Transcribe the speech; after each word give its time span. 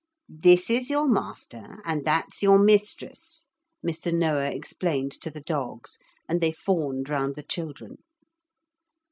'This 0.27 0.71
is 0.71 0.89
your 0.89 1.07
master 1.07 1.79
and 1.85 2.03
that's 2.05 2.41
your 2.41 2.57
mistress,' 2.57 3.45
Mr. 3.85 4.11
Noah 4.11 4.49
explained 4.49 5.11
to 5.21 5.29
the 5.29 5.41
dogs, 5.41 5.99
and 6.27 6.41
they 6.41 6.51
fawned 6.51 7.07
round 7.07 7.35
the 7.35 7.43
children. 7.43 7.99